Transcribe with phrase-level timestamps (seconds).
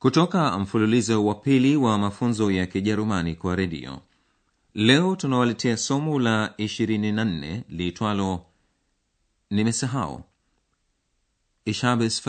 [0.00, 4.00] kutoka mfululizo wa pili wa mafunzo ya kijerumani kwa redio.
[4.74, 8.44] Leo tunawaletea somo la 24 liitwalo
[9.50, 10.24] nimesahau.
[11.64, 12.22] Ich habe es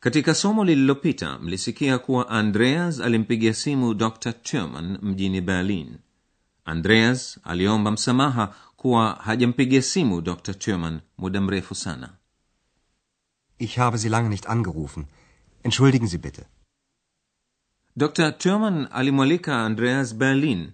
[0.00, 5.96] katika somo lililopita mlisikia kuwa andreas alimpigia simu dr turman mjini berlin.
[6.64, 12.17] Andreas aliomba msamaha kuwa hajampigia simu dr turman muda mrefu sana
[13.58, 15.06] Ich habe Sie lange nicht angerufen.
[15.62, 16.44] Entschuldigen Sie bitte.
[17.96, 20.72] dr turman alimwalika andreas berlin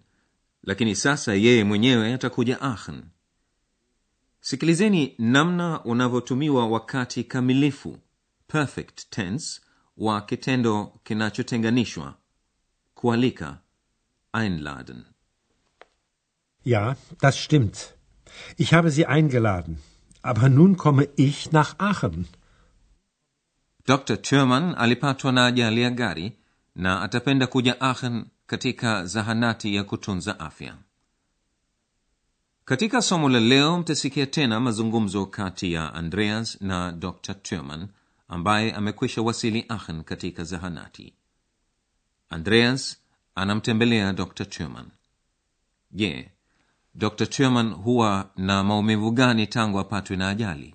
[0.62, 3.02] lakini sasa yeye mwenyewe atakuja aachen
[4.40, 7.98] sikilizeni namna unavyotumiwa wakati kamilifu
[8.46, 9.60] perfect tense
[9.96, 12.14] wa kitendo kinachotenganishwa
[12.94, 13.58] kualika
[14.32, 15.04] einladen
[16.64, 17.76] Ja, das stimmt.
[18.56, 19.78] Ich habe Sie eingeladen.
[20.22, 22.26] Aber nun komme ich nach Aachen.
[23.86, 26.32] Dr turman alipatwa na ajali ya gari
[26.74, 30.76] na atapenda kuja aachen katika zahanati ya kutunza afya.
[32.64, 37.88] Katika somo la leo mtasikia tena mazungumzo kati ya andreas na dr turman
[38.28, 41.14] ambaye amekwisha wasili aachen katika zahanati.
[42.30, 43.00] Andreas
[43.34, 44.86] anamtembelea dr turman
[45.92, 46.30] je
[46.94, 50.74] dr turman huwa na maumivu gani tangu apatwe na ajali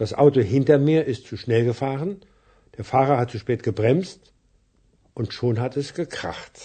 [0.00, 2.10] Das Auto hinter mir ist zu schnell gefahren.
[2.76, 4.20] Der Fahrer hat zu spät gebremst.
[5.18, 6.56] Und schon hat es gekracht.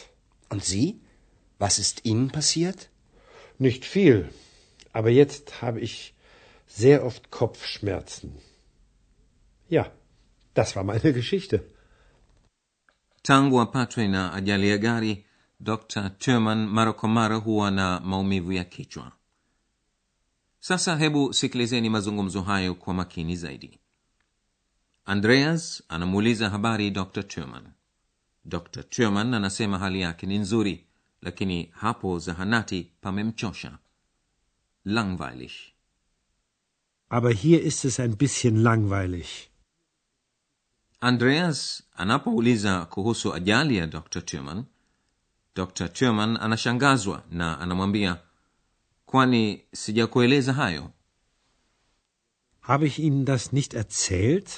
[0.53, 0.87] Und Sie?
[1.63, 2.79] Was ist Ihnen passiert?
[3.67, 4.17] Nicht viel.
[4.97, 5.95] Aber jetzt habe ich
[6.81, 8.29] sehr oft Kopfschmerzen.
[9.75, 9.83] Ja,
[10.53, 11.57] das war meine Geschichte.
[13.27, 15.25] tangu apatwe na ajali ya gari
[15.59, 19.11] dr turman mara kwa mara huwa na maumivu ya kichwa
[20.65, 23.79] sasa hebu sikilizeni mazungumzo hayo kwa makini zaidi.
[25.05, 27.63] Andreas anamuuliza habari dr turman
[28.45, 30.87] dr turman anasema hali yake ni nzuri
[31.21, 33.77] lakini hapo zahanati pamemchosha.
[34.85, 35.51] Langweilig.
[37.09, 39.27] Aber hier ist es ein bisschen langweilig.
[41.01, 44.65] andreas anapouliza kuhusu ajali ya dr turman
[45.55, 48.17] dr turman anashangazwa na anamwambia
[49.17, 50.91] kwani sijakueleza hayo
[52.61, 54.49] Habe ich Ihnen das nicht erzählt?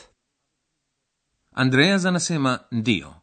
[1.51, 3.15] andreas anasema ndiyo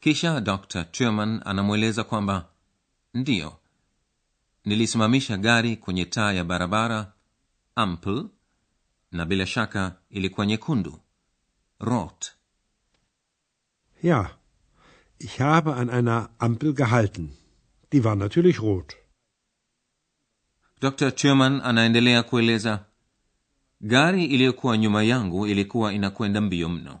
[0.00, 2.48] kisha dr turman anamweleza kwamba
[3.14, 3.56] ndiyo
[4.64, 7.12] nilisimamisha gari kwenye taa ya barabara
[7.74, 8.28] ampel
[9.12, 11.00] na bila shaka ilikuwa nyekundu
[11.80, 12.32] rot
[14.02, 14.30] Ja,
[15.18, 17.30] ich habe an einer Ampel gehalten.
[17.92, 18.96] Die war natürlich rot.
[20.80, 22.84] Dr turman anaendelea kueleza
[23.80, 27.00] gari iliyokuwa nyuma yangu ilikuwa inakwenda mbio mno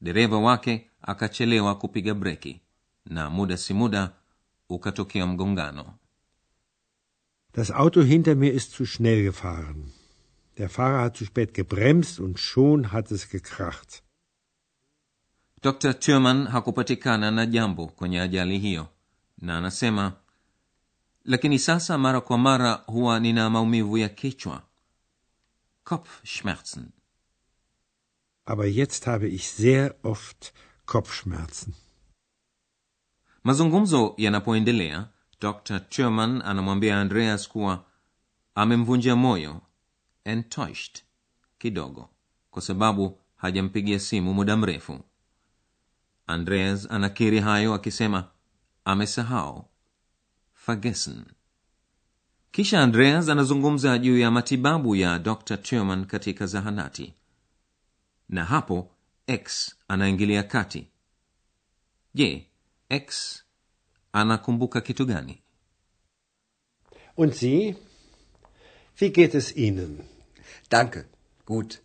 [0.00, 2.60] dereva wake akachelewa kupiga breki
[3.06, 4.10] na muda si muda
[4.68, 5.94] ukatokea mgongano
[7.54, 9.92] Das Auto hinter mir ist zu schnell gefahren.
[10.56, 14.02] Der Fahrer hat zu spät gebremst und schon hat es gekracht.
[15.62, 18.88] dr turman hakupatikana na jambo kwenye ajali hiyo
[19.38, 20.12] na anasema
[21.24, 24.62] lakini sasa mara kwa mara huwa nina maumivu ya kichwa.
[25.84, 26.86] Kopfschmerzen.
[28.46, 30.52] Aber jetzt habe ich sehr oft
[30.86, 31.74] Kopfschmerzen.
[33.44, 35.08] mazungumzo yanapoendelea
[35.40, 37.84] dr turman anamwambia andreas kuwa
[38.54, 39.60] amemvunja moyo
[40.24, 41.02] enttäuscht
[41.58, 42.08] kidogo
[42.50, 45.00] kwa sababu hajampigia simu muda mrefu.
[46.26, 48.28] Andreas anakiri hayo akisema
[48.84, 49.64] amesahau
[50.66, 51.24] vergessen
[52.50, 57.14] kisha andreas anazungumza juu ya matibabu ya dr turman katika zahanati
[58.28, 58.90] na hapo
[59.26, 60.86] x anaingilia kati
[62.14, 62.46] je
[62.88, 63.42] x
[64.12, 65.42] anakumbuka kitu gani
[67.16, 67.76] Und Sie?
[68.96, 70.00] Wie geht es Ihnen?
[70.70, 71.04] Danke,
[71.44, 71.80] gut.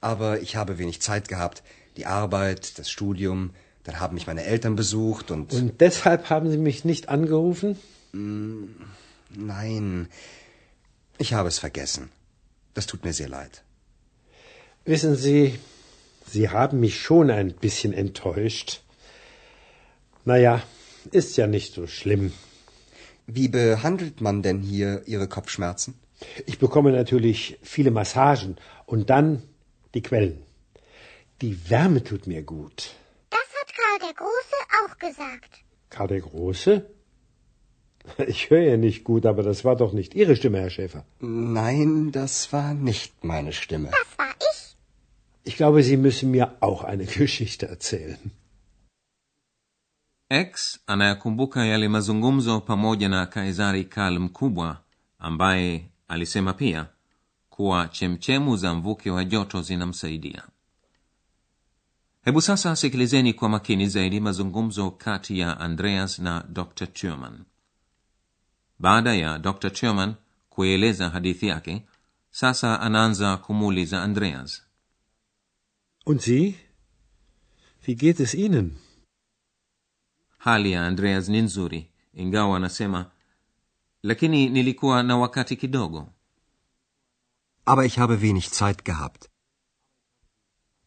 [0.00, 1.62] Aber ich habe wenig Zeit gehabt.
[1.96, 3.50] Die Arbeit, das Studium,
[3.86, 5.52] dann haben mich meine Eltern besucht und...
[5.52, 7.78] Und deshalb haben Sie mich nicht angerufen?
[9.30, 10.08] Nein,
[11.18, 12.10] ich habe es vergessen.
[12.74, 13.62] Das tut mir sehr leid.
[14.84, 15.58] Wissen Sie,
[16.26, 18.82] Sie haben mich schon ein bisschen enttäuscht.
[20.24, 20.62] Naja,
[21.12, 22.32] ist ja nicht so schlimm.
[23.28, 25.94] Wie behandelt man denn hier Ihre Kopfschmerzen?
[26.46, 29.42] Ich bekomme natürlich viele Massagen und dann
[29.94, 30.42] die Quellen.
[31.40, 32.94] Die Wärme tut mir gut.
[33.98, 35.64] Karl der Große auch gesagt.
[35.90, 36.90] Karl der Große?
[38.28, 41.04] Ich höre ja nicht gut, aber das war doch nicht Ihre Stimme, Herr Schäfer.
[41.20, 43.88] Nein, das war nicht meine Stimme.
[43.90, 44.76] Das war ich.
[45.42, 48.18] Ich glaube, Sie müssen mir auch eine Geschichte erzählen.
[50.28, 54.80] x anayakumbuka yale mazungumzo pamoja na kaisari karl mkubwa
[55.18, 56.86] ambaye alisema pia
[57.50, 60.42] kuwa chemchemu za mvuke wa joto zinamsaidia
[62.26, 67.44] hebu sasa sikilizeni kwa makini zaidi mazungumzo kati ya andreas na dr turman
[68.78, 70.14] baada ya dr turman
[70.50, 71.82] kueleza hadithi yake
[72.30, 74.62] sasa anaanza kumuuliza andreas
[76.06, 76.54] Und Sie?
[77.86, 78.76] Wie geht es Ihnen?
[80.38, 83.10] hali ya andreas ni nzuri ingawa anasema
[84.02, 86.12] lakini nilikuwa na wakati kidogo
[87.66, 89.24] Aber ich habe wenig Zeit gehabt.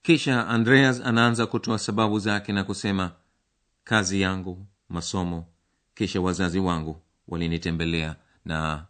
[0.02, 3.12] Kisha andreas anaanza kutoa sababu zake na kusema
[3.84, 5.46] kazi yangu masomo.
[5.96, 8.16] Kisha wazazi wangu walinitembelea
[8.46, 8.86] na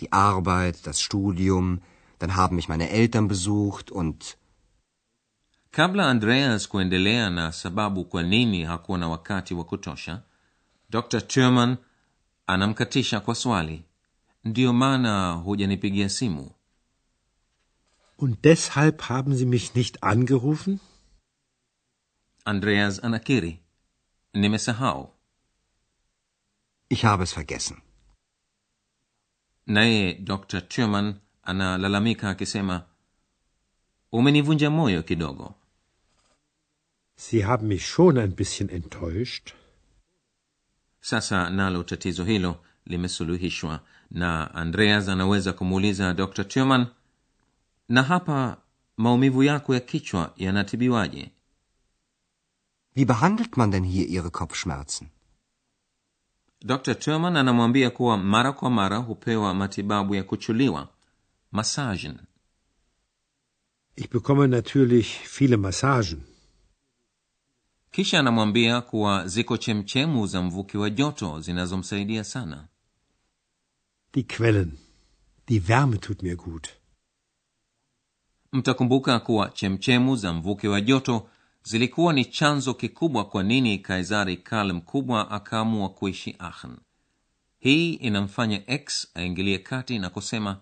[0.00, 1.78] Die Arbeit, das Studium,
[2.18, 4.36] dann haben mich meine Eltern besucht und...
[5.70, 10.22] kabla andreas kuendelea na sababu kwa nini hakuwa na wakati wa kutosha
[10.90, 11.76] dr turman
[12.46, 13.84] anamkatisha kwa swali.
[14.44, 16.50] Ndiyo maana hujanipigia simu
[18.16, 20.80] Und deshalb haben Sie mich nicht angerufen?
[22.46, 23.58] andreas anakiri
[24.34, 25.10] nimesahau
[26.88, 27.76] Ich habe es vergessen.
[29.66, 32.84] naye dr turman analalamika akisema
[34.12, 35.54] umenivunja moyo kidogo
[37.16, 39.54] Sie haben mich schon ein bisschen enttäuscht.
[41.00, 43.80] sasa nalo tatizo hilo limesuluhishwa
[44.10, 46.86] na andreas anaweza kumuuliza dr turman
[47.88, 48.56] na hapa
[48.96, 51.30] maumivu yako ya kichwa yanatibiwaje
[52.96, 55.08] Wie behandelt man denn hier Ihre Kopfschmerzen?
[56.60, 60.88] dr turman anamwambia kuwa mara kwa mara hupewa matibabu ya kuchuliwa
[61.52, 62.18] massagen
[63.96, 65.06] Ich bekomme natürlich
[65.38, 66.20] viele Massagen.
[67.90, 72.68] kisha anamwambia kuwa ziko chemchemu za mvuke wa joto zinazomsaidia sana
[74.14, 74.72] Die Quellen.
[75.48, 76.68] Die Wärme tut mir gut.
[78.54, 81.28] Mtakumbuka kuwa chemchemu za mvuke wa joto
[81.62, 86.76] zilikuwa ni chanzo kikubwa kwa nini kaisari karl mkubwa akaamua kuishi aachen
[87.58, 90.60] hii inamfanya x aingilie kati na kusema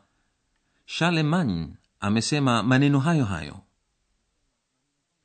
[0.87, 1.69] charlemagne
[2.01, 3.61] amesema maneno hayo hayo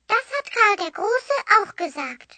[0.10, 2.32] Das hat Karl der Große auch gesagt.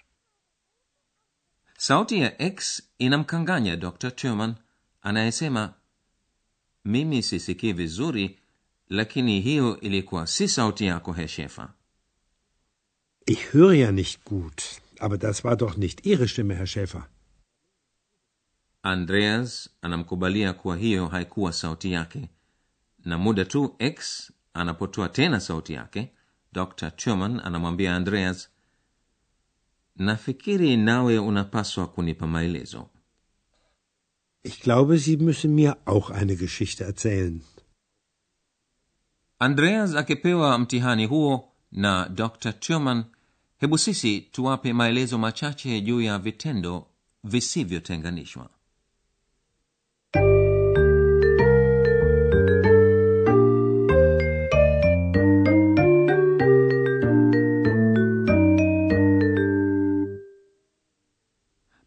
[1.77, 4.55] sauti ya x inamkanganya dr turman
[5.01, 5.73] anayesema
[6.85, 8.38] mimi sisikii vizuri
[8.89, 11.73] lakini hiyo ilikuwa si sauti yako heshefa
[13.25, 14.61] Ich höre ja nicht gut,
[14.99, 17.09] aber das war doch nicht Ihre Stimme, Herr Schäfer.
[18.83, 22.29] andreas anamkubalia kuwa hiyo haikuwa sauti yake
[23.05, 26.11] na muda tu x anapotoa tena sauti yake
[26.53, 28.49] dr turman anamwambia andreas
[29.95, 32.89] nafikiri nawe unapaswa kunipa maelezo
[34.43, 37.41] Ich glaube, Sie müssen mir auch eine Geschichte erzählen.
[39.39, 43.03] Andreas akipewa mtihani huo na dr turman
[43.57, 46.87] hebu sisi tuwape maelezo machache juu ya vitendo
[47.23, 48.49] visivyotenganishwa.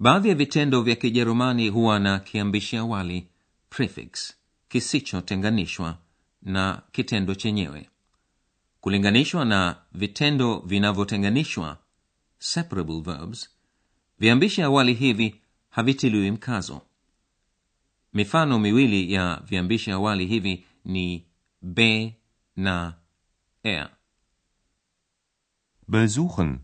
[0.00, 3.28] Baadhi ya vitendo vya kijerumani huwa na kiambishi awali
[3.70, 4.34] prefix
[4.68, 5.98] kisichotenganishwa
[6.42, 7.90] na kitendo chenyewe.
[8.80, 11.78] Kulinganishwa na vitendo vinavyotenganishwa
[12.38, 13.50] separable verbs
[14.18, 16.82] viambishi awali hivi havitiliwi mkazo.
[18.12, 21.26] Mifano miwili ya viambishi awali hivi ni
[21.62, 22.16] be
[22.56, 22.94] na
[23.62, 23.90] er.
[25.88, 26.58] Besuchen,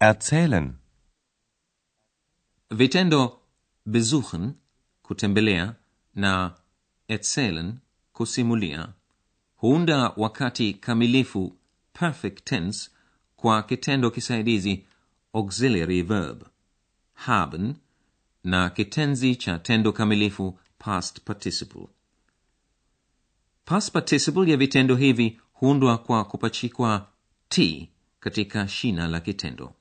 [0.00, 0.72] erzählen,
[2.70, 3.40] vitendo
[3.86, 4.54] besuchen
[5.02, 5.74] kutembelea
[6.14, 6.54] na
[7.08, 7.78] erzählen
[8.14, 8.88] kusimulia.
[9.56, 11.56] Huunda wakati kamilifu
[11.92, 12.90] perfect tense
[13.36, 14.84] kwa kitendo kisaidizi
[15.32, 16.42] auxiliary verb.
[17.14, 17.74] Haben
[18.44, 21.86] na kitenzi cha tendo kamilifu past participle.
[23.64, 27.06] Past participle ya vitendo hivi huundwa kwa kupachikwa
[27.48, 27.88] t
[28.20, 29.74] katika shina la kitendo.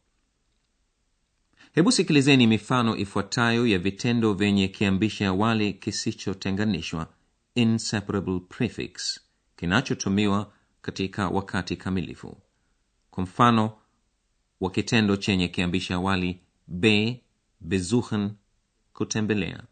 [1.74, 7.08] Hebu sikilizeni mifano ifuatayo ya vitendo vyenye kiambishi awali kisichotenganishwa
[7.56, 9.20] inseparable prefix
[9.56, 12.38] kinachotumiwa katika wakati kamilifu.
[13.12, 13.78] Kwa mfano
[14.60, 17.24] wa kitendo chenye kiambishi awali be
[17.62, 18.32] besuchen
[18.94, 19.64] kutembelea.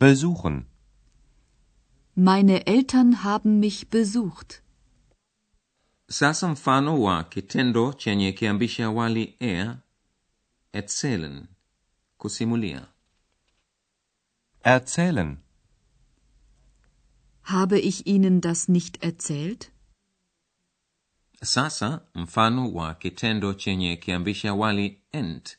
[0.00, 0.64] Besuchen,
[2.16, 4.60] Meine Eltern haben mich besucht.
[6.08, 9.76] sasa mfano wa kitendo chenye kiambishi awali er
[10.72, 11.46] erzählen
[12.18, 12.86] kusimulia.
[14.62, 15.36] Erzählen,
[17.44, 19.70] Habe ich Ihnen das nicht erzählt?
[21.44, 25.58] sasa mfano wa kitendo chenye kiambishi awali ent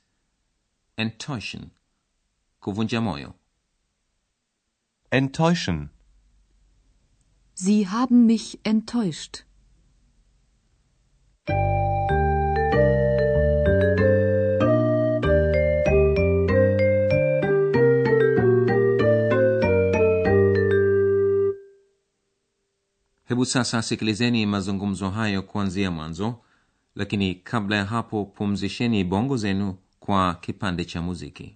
[0.97, 1.71] enttäuschen
[2.59, 3.33] kuvunja moyo
[5.11, 5.89] enttäuschen,
[7.53, 9.45] Sie haben mich enttäuscht.
[23.25, 26.35] Hebu sasa sikilizeni mazungumzo hayo kuanzia mwanzo
[26.95, 31.55] lakini kabla ya hapo pumzisheni bongo zenu kwa kipande cha muziki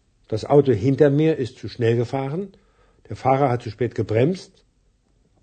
[0.31, 2.43] Das Auto hinter mir ist zu schnell gefahren.
[3.09, 4.51] Der Fahrer hat zu spät gebremst.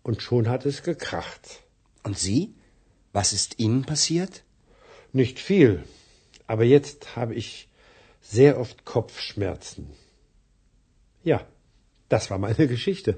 [0.03, 1.45] Und schon hat es gekracht.
[2.07, 2.55] Und Sie?
[3.13, 4.35] Was ist Ihnen passiert?
[5.13, 5.85] Nicht viel.
[6.47, 7.69] Aber jetzt habe ich
[8.23, 9.85] sehr oft Kopfschmerzen.
[11.23, 11.39] Ja,
[12.09, 13.13] das war meine Geschichte.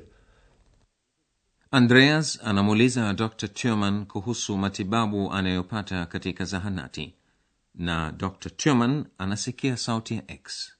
[1.73, 7.15] andreas anamuuliza dr turman kuhusu matibabu anayopata katika zahanati
[7.75, 10.80] na dr turman anasikia sauti ya x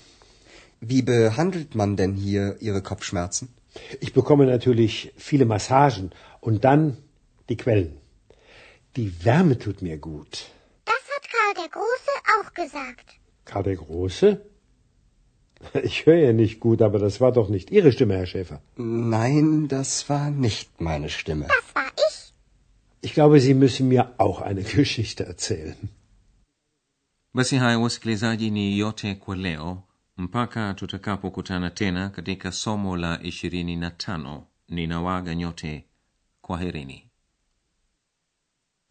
[0.81, 3.49] Wie behandelt man denn hier Ihre Kopfschmerzen?
[3.99, 6.09] Ich bekomme natürlich viele Massagen
[6.41, 6.97] und dann
[7.49, 7.97] die Quellen.
[8.95, 10.33] Die Wärme tut mir gut.
[10.85, 13.05] Das hat Karl der Große auch gesagt.
[13.45, 14.41] Karl der Große?
[15.83, 18.61] Ich höre ja nicht gut, aber das war doch nicht Ihre Stimme, Herr Schäfer.
[18.77, 21.45] Nein, das war nicht meine Stimme.
[21.47, 22.33] Das war ich.
[23.01, 25.77] Ich glaube, Sie müssen mir auch eine Geschichte erzählen.
[27.33, 29.83] basi haya wasikilizaji ni yote kwa leo
[30.21, 35.85] mpaka tutakapokutana tena katika somo la ishirini na tano ninawaga nyote
[36.41, 37.07] kwaherini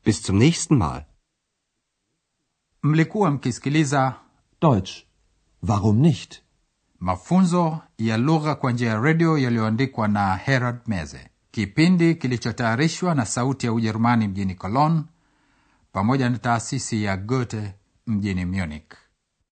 [0.05, 1.05] Bis zum nächsten Mal.
[2.83, 4.15] Mlikuwa mkisikiliza
[4.61, 4.93] Deutsch.
[5.63, 6.43] Warum nicht?
[7.01, 13.67] mafunzo ya lugha kwa njia ya redio yaliyoandikwa na Herald Meze, kipindi kilichotayarishwa na Sauti
[13.67, 15.03] ya Ujerumani mjini Cologne
[15.93, 17.75] pamoja na taasisi ya Goethe
[18.07, 18.93] mjini Munich.